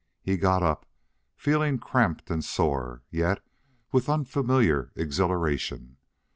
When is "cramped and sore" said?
1.77-3.03